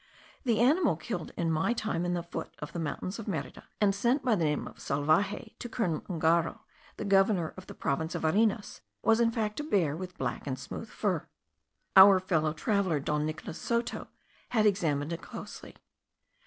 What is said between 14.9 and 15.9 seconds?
it closely.